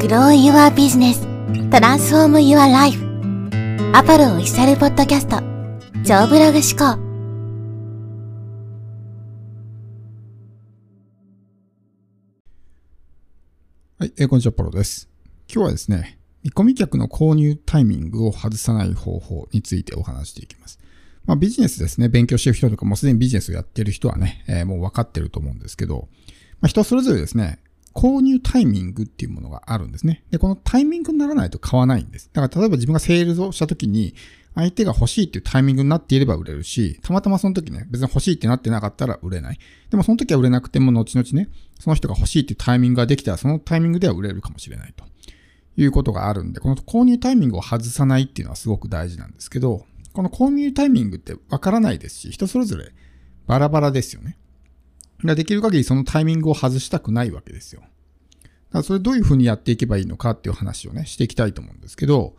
[0.00, 1.20] Grow Your Business
[1.68, 2.98] Transform Your Life
[3.94, 5.36] アパルオフィシャルポッドキャスト
[6.02, 6.98] 超ブログ思考
[13.98, 15.10] はい、えー、こんにちは、ポロです。
[15.52, 20.80] 今日はですね、見込み客の購入タイミングを外さない方法についてお話していきます。
[21.26, 26.08] まあビジネスですね、勉強してる人とか、もうすでにビジネスをやってる人はね、えー、もう分かってると思うんですけど、
[26.62, 27.58] まあ人それぞれですね、
[27.94, 30.24] 購入タイミングっていうものがあるんですね。
[30.30, 32.30] で、このタイミングにならないと買わないんです。
[32.32, 34.14] だから例えば自分がセールスをした時に、
[34.54, 39.58] 相手が欲しいっていうタイミングになっていれば売れるし、たまたまその時ね、別に欲しいってなってなかったら売れない。
[39.90, 41.48] でもその時は売れなくても、後々ね、
[41.78, 45.04] その人が欲しいっていうタイミングができたら、そのタイミングでは売れるかもしれないと
[45.76, 52.92] いうことがあるんで、この購入タイミングを外さないっていうのはすごく大事なんですけど、この購入タイミングってわからないですし、人それぞれ
[53.46, 54.36] バラバラですよね。
[55.22, 57.80] できる限りそのタイミングを外したくないわけですよ。
[57.80, 57.90] だか
[58.78, 62.36] らそれどういうふうにやっていけばいいのかっていう話をね、していきたいと思うんですけど、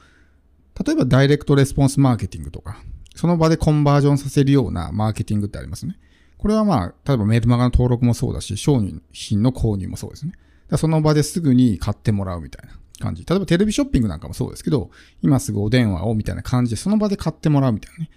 [0.86, 2.82] 例えばダイレクトレスポンスマーケティングとか、
[3.16, 6.00] その場でコンバージョンさせるようなマーケティングってありますね。
[6.38, 10.34] これはまあ、例えばメールマガの登録もそうだし、商品の購入もそうですね。
[10.78, 13.26] その場ですぐに買ってもらうみたいな感じ。
[13.26, 14.90] 例えばテレビショッピングなんかもそうですけど、
[15.22, 18.10] 今すぐお電話をみたいな感じでその場で買ってもらうみたいなね、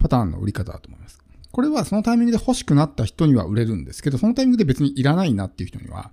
[0.00, 1.21] パターンの売り方だと思います。
[1.52, 6.10] これはそのタイミングで欲しくなった人には売れるんですけど、そのタイミングで別にいらないなっていう人には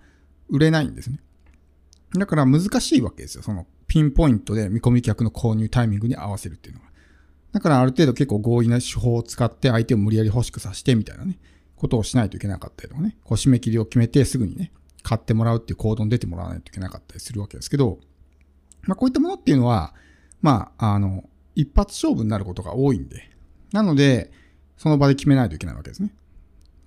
[0.50, 1.20] 売れないんですね。
[2.14, 3.44] だから難しいわけですよ。
[3.44, 6.88] そのピンポイントで見込み客の購入タイミングに合わせるっていうのが。
[7.54, 11.40] だからある程度結構合意な手法を使って相手を無理やり欲しくさせてみたいなね、
[11.76, 14.72] ことをしないといけなかったりとかね、こう締め切りを決めてすぐにね、
[15.04, 18.00] 買ってもらうっていう行動に出てもらわないといけなかったりするわけですけど、
[18.84, 19.94] まあこういったものっていうのは、
[20.42, 21.24] まあ、あの、
[21.56, 23.30] 一発勝負になることが多いんで、
[23.72, 24.32] なので、
[24.80, 26.12] その場で決めないといけないわけですね。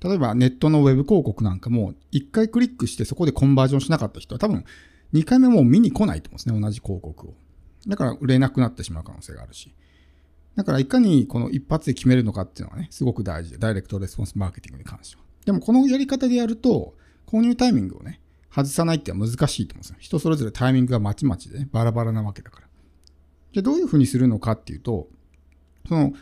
[0.00, 4.64] 例えばネットのウェブ広告なんかも、一回クリックしてそこでコンバージョンしなかった人は多分、
[5.12, 7.34] 二回目も見に来ないと思うんですね、同じ広告を。
[7.86, 9.74] だから売れなくなってしまう可能性があるし。
[10.56, 15.22] だからいかにこの一発で決めるのかっていうのはね、すごく大事で、ダイレクトレスポンスマーケティングに関しては。
[15.44, 16.94] でもこのやり方でやると、
[17.26, 19.96] 購入タイミングをね、外さないってのは難しいと思うんですよ。
[19.98, 22.66] 人それぞれタイミングがまちまちでね、バラバラなわけだから。
[23.52, 25.08] じゃあどういうふうにするのかっていうと、
[25.86, 26.12] その、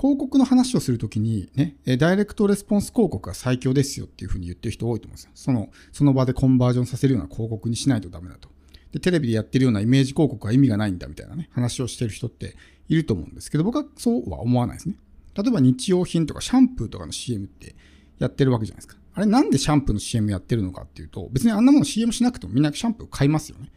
[0.00, 5.30] 広告の話をするときにね、ダイレクトレスポンス広告が最強ですよっていうふうに言ってる人多いと思うんですよ。
[5.34, 8.48] その、その場でコンバージョンさせるような広告にしないとダメだと。
[8.92, 12.56] で、テレビでやってるようなイメージ広告は意味がないんだみたいなね、話をしてる人って
[12.88, 14.94] いると思うんですけど、僕はそうは思わないですね。
[15.34, 17.74] 例えば日用品とかシャンプーとかの CM って
[18.18, 18.96] やってるわけじゃないですか。
[19.12, 23.70] あれなんでシャンプーの CM やってるのかっていうと、別にあんなもの CM しなくてもみんなシャンプー買いますよね。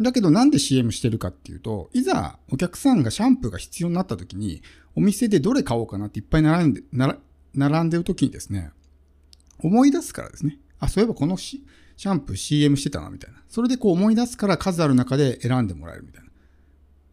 [0.00, 4.62] だけどなんで CM してるかっていうと、いざお客さんがシャンプーが必要になった時に、
[4.96, 6.82] お店でどれ買おうかなっていっぱい並んで、
[7.54, 8.70] 並んでる時にですね、
[9.58, 10.58] 思い出すからですね。
[10.80, 13.42] あ、そういえばこのシャンプー CM してたなみたいな。
[13.48, 16.28] それでこう思い出すから数ある中で選んでもらえるみたいな。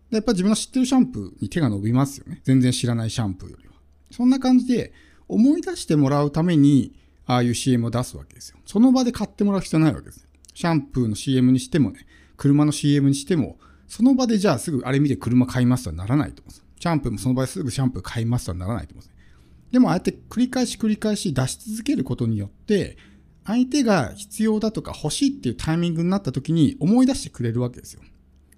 [0.09, 2.41] でやっぱ自分の知ってるシャンプーに手が伸びますよね。
[2.43, 3.75] 全然知らないシャンプーよりは。
[4.11, 4.91] そんな感じで
[5.27, 8.57] 思い出してもらうために、ああいう CM を出すわけですよ。
[8.65, 10.27] その場で買ってもらう必要ないわけです。
[10.53, 12.05] シャンプーの CM にしてもね、
[12.41, 16.65] 車の CM にしても、その場でじゃあすぐあれ見て車買いますとはならないと思うんです。
[16.79, 19.71] シャンプーもその場ですぐシャンプー買いますとはならないと思うんです。
[19.71, 22.97] でもああやって繰り返し繰り返し出し続けることによって、
[23.45, 28.01] 相手が必要だとか欲しいっていうタイミングになった時に思い出してくれるわけですよ。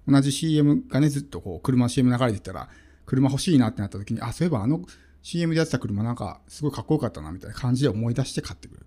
[0.08, 2.70] 同じ CM がね、ずっとこう、車 CM 流れてたら、
[3.04, 4.80] 車欲しいなってなった時に、あ、そういえばあの
[5.20, 8.86] CM でやってた車なんかすごいかっこよかったなみたいな感じで思い出して買ってくれる。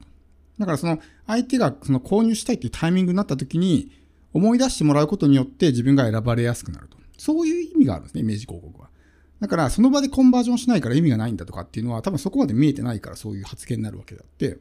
[0.57, 3.91] だからその相手がその購入したいっていうタイミングになった時に、
[4.33, 6.97] 思い出してもらうことによって自分が選ばれやすくなると。
[7.17, 8.89] そういう意味があるんですね、イメージ広告は。
[9.39, 14.57] だから、その場でコンバージョンしないから意味がないんだとかっていうのは、多分そこまで見えてないからそういう発言になるわけであって、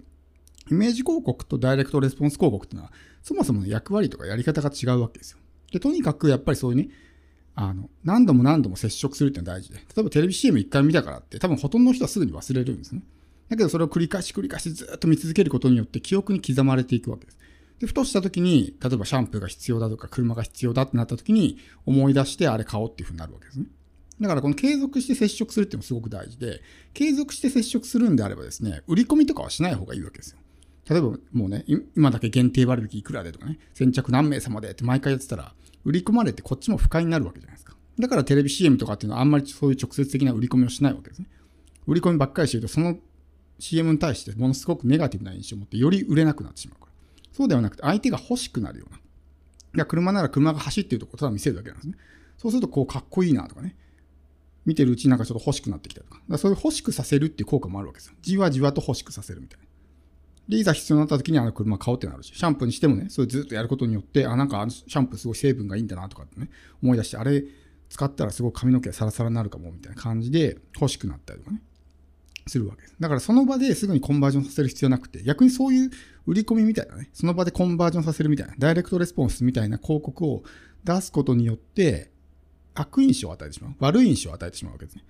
[0.71, 5.38] イメージ広告とダイレクトレスポンス広告っていうのは、そもそもの役割とかやり方が違うわけですよ。
[5.72, 6.88] で、とにかくやっぱりそういうね、
[7.54, 9.77] あの、何度も何度も接触するっていうのは大事で。
[9.77, 13.03] 例えばテレビ CM 一回見たからって、多分ほとんどの人はすぐに忘れるんですね。
[13.48, 17.38] だけどそれを繰り返し繰り返しずっと見続けることによって記憶に刻まれていくわけです。
[17.79, 23.67] で、ふとした時に、例えばシャンプーが必要だとか、車が必要だってなった時に、思い出してあれ買おうっていうふうになるわけですね。
[24.21, 26.63] だからこの継続して接触するっていうのもすごく大事で、
[26.95, 30.39] 継続して接触するんであればですね、売り込みとかはしない方がいいわけですよ。
[30.89, 31.65] 例えばもうね、
[31.97, 37.77] 今だけ限定割引いくらでとかね、先着何名様でって毎回やってたら、売り込まれてこっちも不快になるわけじゃないですか。
[37.99, 41.29] だからテレビ CM とかっていうのはあんまりそういう直接的な売り込みをしないわけですね。
[41.87, 42.97] 売り込みばっかりしてると、その
[43.59, 46.85] CM に対してものすごくネガティブな印象を持ってより売れなくなってしまう。
[47.36, 48.97] そうではなくて、相手が欲しくなるような。
[48.97, 49.00] い
[49.74, 51.94] や、車なら車が走っているところただ見せるだけなんですね。
[52.38, 53.77] そうすると、こう、かっこいいなとかね。
[54.65, 56.22] 見てるうちになんかちょっと欲しくなってきたとか。
[56.30, 58.15] だそういう欲しくさせるっていう効果もあるわけですよ。
[58.22, 59.66] じわじわと欲しくさせるみたいな。
[60.48, 66.48] で、いざ必要になった時にあの車買おうってなるし、シャンプーにしてもね、それずっとやることによって、あ、なんかあのシャンプーすごい成分がいいんだなとかってね、
[66.83, 67.44] 思い出して、あれ
[67.91, 71.62] 使ったらすごい髪の毛サラサラになるかもみたいな感じで欲しくなったりとかね、
[72.47, 72.95] するわけです。
[73.01, 75.91] だからその場ですぐにコンバージョンさせる必要なくて、逆にそういう
[76.27, 80.43] 売り込みみたいなね、その場でコンバージョンさせるみたいな、ダイレクトレスポンスみたいな広告を
[80.84, 82.10] 出すことによって、
[82.75, 83.75] 悪印象を与えてしまう。
[83.78, 85.04] 悪い印象を与えてしまうわけですね。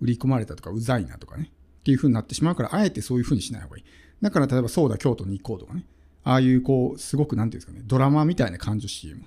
[0.00, 1.50] 売り込まれたとか、うざいなとかね。
[1.80, 3.84] っていう風になってしまうから、あえてそういう風にしない方がいい。
[4.22, 5.84] だから、例えば、そうだ、京都に行こうとかね。
[6.24, 9.24] ああいう、こう、すごく、なんていうんですかね、ドラマみたいな感情 CM。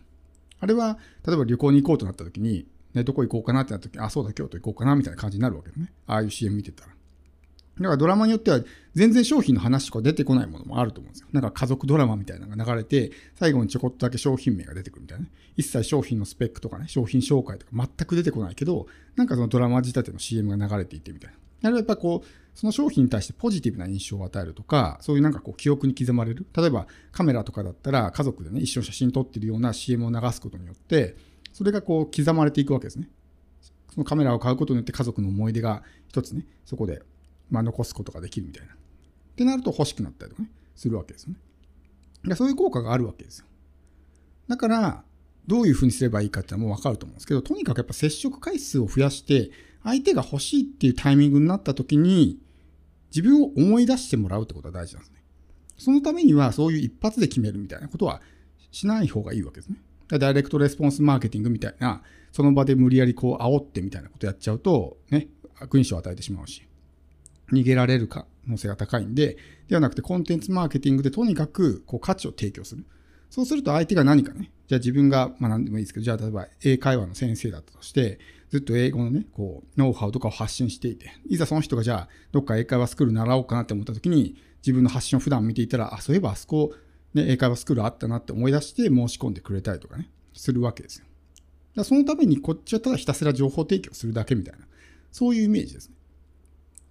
[0.60, 5.92] あれは、例えば旅行に行こうとなった時に、ね、どこ行こうかなってなった時、あ、そうだ、京都行こうかなみたいな感じになるわけですね。
[6.08, 6.92] ああいう CM 見てたら。
[7.78, 8.60] だからドラマによっては
[8.94, 11.28] 全然商品の話とか出てこないものもあると思うんですよ。
[11.32, 15.32] なんか家族ドラマみたいなのが流れて、最後にちょこっとだけ商品名が出てくるみたいなね。
[15.56, 21.38] 一切商品のスペックとかね、商品紹介とか全く出てこないけど、なんかそのドラマ仕立ての CM が流れていてみたいな。
[21.64, 26.46] あれはやっぱこう、その商品に対してポジティブな印象を与えるとか、そういうなんかこう記憶に刻まれる。
[26.56, 31.16] 例えばカメラとかだったら家族でね、一緒に写真撮ってるような CM を流すことによって、
[31.54, 33.08] それがこう刻まれていくわけですね。
[33.94, 37.02] そのカメラを買うことによって家族の思い出が一つね、そこで
[37.52, 38.74] まあ、残すことができるみたいな。
[38.74, 38.78] っ
[39.36, 41.40] てなると欲しくなったりとかね、するわけですよね。
[42.24, 43.46] でそういう効果があるわけですよ。
[44.48, 45.04] だから、
[45.48, 49.52] どういうふうにすればいいかってのはもうわかると思うんですけど、とにかくやっぱ接触回数を増やして、
[49.84, 52.40] 相手が欲しいっていうタイミングになった時に、
[53.10, 55.24] 自分を思い出してもらうってことが大事なんですね。
[55.78, 58.22] そのためには、そういう一発で決めるみたいなことは
[58.72, 59.78] しない方がいいわけですね。
[60.20, 66.68] ダイレクトレスポンスマーケティングみたいな、その場で無理やりこう煽ってみたいなことやっちゃうと、ね、悪印象を与えてしまうし。
[67.52, 69.38] 逃げられる可能性が高いんで、
[69.68, 72.86] ではなくてコンテンツマーケティングでとにかくこう価値を提供する。
[73.30, 78.20] そうすると相手が何かね、じゃあ自分が、まあ何でもいいですけど、じゃあ例えば英会話の先生だったとして、
[78.50, 86.74] ずっと英語のね、こう、ノウハウとかを発信していて、いざその人がじゃあ、どっか英会話スクール習おうかなって思った時に、自分の発信を普段見ていたら、あ、そういえばあそこ、
[87.14, 91.06] ね、英会話スクールあったなって思い出して申し込んでくれたりとかね、するわけですよ。
[91.76, 94.68] だそのためにこっちはただひたすら情報提供するだけみたいな、
[95.12, 95.96] そういうイメージですね。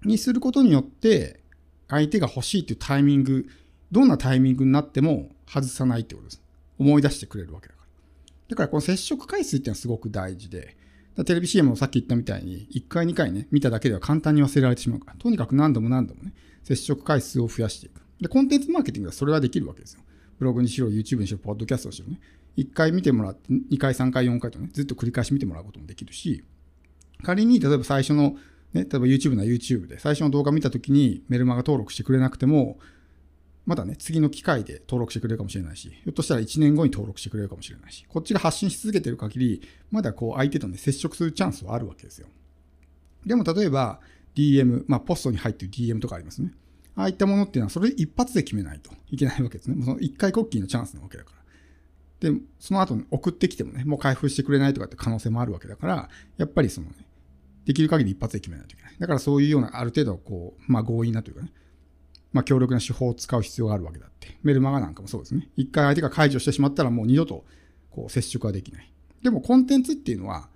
[0.04, 1.40] にすることによって、
[1.88, 3.46] 相手が欲しいっていうタイミング、
[3.90, 6.42] どんなタイミングになっても外さないってことです。
[6.78, 7.86] 思い出してくれるわけだから。
[8.48, 10.76] だからこの接触回数っていうのはすごく大事で、
[11.24, 16.32] テレビ CM もさっき言ったみたいに、1回2回ね、見ただけでは簡単に忘れられてしまうから、とにかく何度も何度もね、
[16.62, 18.00] 接触回数を増やしていく。
[18.20, 20.00] で、コンテンツマーケティングはそれはできるわけですよ。
[20.38, 22.20] ブログにしろ、YouTube にしろ、ポッドキャストにしろね。
[22.56, 26.44] 1回見てもらって、2回、3回、4回とね、ずっと繰り返し見てもらうこともできるし、
[27.22, 28.36] 仮に、例えば最初の
[28.72, 32.78] ね、例えば YouTube な YouTube で最初の動画見たときにメルマガ登録してくれなくても、
[33.66, 42.28] まだね、次の機会で登録してくれるかもしれないし、ひょっとしたら1年後に登録してくれるかもしれないし、こっちが発信し続けてる限り、まだこう相手とね、接触するチャンスはあるわけですよ。
[43.26, 44.00] でも例えば
[44.34, 46.52] DM、まあポストに入ってる DM とかありますね。
[46.96, 49.76] ああいったものっていうのはそれ一発で決めないといけないわけですね。
[49.76, 51.32] もうその一回コッキーのチャンスなわけだか
[52.20, 52.30] ら。
[52.30, 56.94] で、その後送ってきてもね、もう開封してくれないとかって可能性もあるわけだから、やっぱりそのね、
[57.70, 58.96] できる限り一発で決めないといけない。
[58.98, 61.52] だからそういうようなある程度こう、まあ強引なというかね、
[62.32, 64.36] まあ強力な手法を使う必要があるわけだって。
[64.42, 65.48] メルマガなんかもそうですね。
[65.56, 67.44] 一回相手が解除してしまったらもう二度と
[67.90, 68.92] こう接触はできない。
[69.22, 70.48] でもコンテンツっていうのは、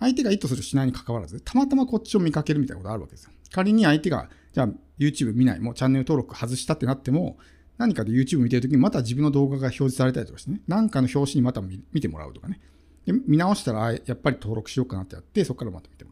[0.00, 3.32] 相手が意図するしないに関わらず、たまたまこっちを見かけるみたいなことあるわけですよ。
[3.50, 7.36] 仮に相手が、じゃあ YouTube 見ない、もうチャンネル登録外したってなっても、
[7.78, 12.60] 何かで YouTube 見てるときにまた自分の動画が表示されたりとかしてね、何かの表紙にまた見てもらうとかね。
[13.06, 16.10] で見直したら、やっぱり登録しようかなってやって、そこからまた見ても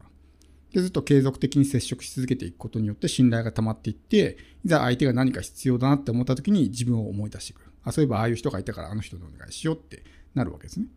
[0.73, 7.71] で、ずっと継続的に接触し続けていくことによって信頼が溜まっていって、いざ相手が何か必要だなって思った時に自分を思い出してくる。
[7.83, 10.87] あ、そういえばああいう人がいたからあの人にお願いしようってなるわけですね。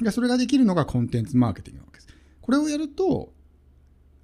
[0.00, 2.08] で、それができるのがコンテンツマーケティングなわけです。
[2.40, 3.32] これをやると、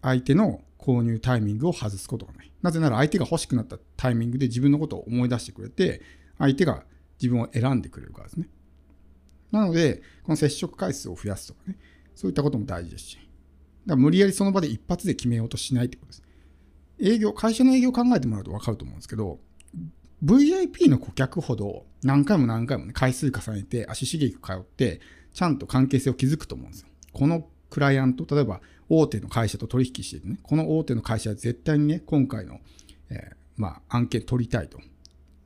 [0.00, 2.52] 相手の購入タイミングを外すことがない。
[2.61, 6.02] なぜなら相手が欲しくなったタイミングで自分のことを思い出してくれて、
[6.38, 6.85] 相手が
[7.21, 8.49] 自分を選んでくれるからですね。
[9.50, 11.78] なので、この接触回数を増やすとかね、
[12.14, 13.19] そういったことも大事ですし、
[13.86, 16.22] だから無理やりその場で一発で決めようとしないってことです。
[17.00, 19.40] 営業、会社の営業を考えてもらうと分かると思うんですけど、
[20.24, 25.00] VIP の顧客ほど何回も何回もね、回数重ねて足しげく通って、
[25.34, 26.88] ちゃんと関係性を築くと思うんですよ。
[27.12, 32.60] このクライアント、例えば大手の会社と取引しててね、この大手の会社は絶対にね、今回の、
[33.10, 34.78] えー、まあ、案件取りたいと。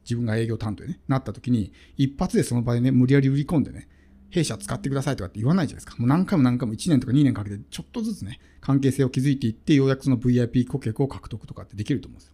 [0.05, 3.89] 自分が営業担当でね、なった時に、一発でその場でね、無理やり売り込んでね、
[4.31, 5.99] 弊社使ってくださいとかって言わないじゃないですか。
[5.99, 12.33] もう何回も何回も1年とか2年かけてちょっとずつね、関係性を築いていって、ようやくその VIP 顧客を獲得とかってできると思うんですよ。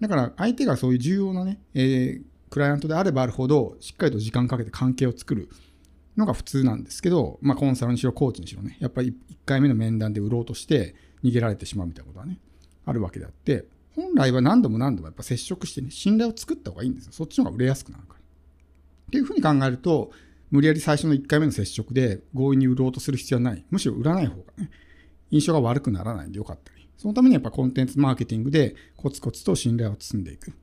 [0.00, 5.48] だから相手がそういう重要なね、えー、クライアントであればあるほど、しっかりと時間かけて関係を作る
[6.16, 12.38] のが普通なんですけど、まあコンサルにしろコーチにしろね、やっぱり1回目の面談で売ろうとして逃げられてしまうみたいなことはね、
[12.84, 13.66] あるわけであって、
[13.96, 17.12] 本来は何度も何度もやっぱ接触してね、信頼を作った方がいいんですよ。
[17.12, 18.20] そっちの方が売れやすくなるから。
[18.20, 20.10] っていうふうに考えると、
[20.54, 23.66] 無理やり最初の1回目の接触で強引に売ろうとする必要はない。
[23.70, 24.70] むしろ売らない方がね、
[25.32, 26.88] 印象が悪くならないんでよかったり。
[26.96, 30.52] そのためにやっぱコンテンツマーケティングでコツコツと信頼を積んでいく。
[30.52, 30.54] っ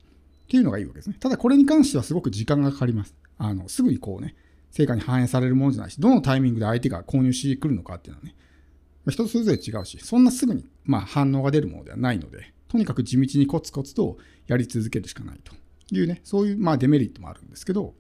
[0.48, 1.18] ていうのがいいわけですね。
[1.20, 3.14] ただこれに関してはすごく時間がかかります。
[3.38, 4.38] あの、すぐにこうね、
[4.70, 8.36] 成果に反映されるものじゃないし、どのタイミングで相手が購入してくるのかっていうのはね、
[9.10, 15.54] 人それぞれ違うし、そんなすぐに、まあ、反応が出るものではないので、とにかく地道にコツコツとやり続けるしかないと
[15.94, 17.94] いうね、そういうまあデメリットもあるんですけど、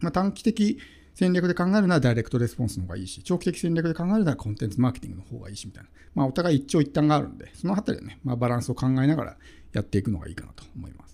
[0.00, 0.80] まあ、短期的
[1.14, 9.36] 戦略で考えるならダイレクトレスポンスの方がいいし、長期的戦略で考えるならコンテンツマーケティングの方がいいしみたいな、まあ、お互い一長一短があるんで、そのあたりでね、まあ、バランスを考えながら
[9.72, 11.11] やっていくのがいいかなと思います。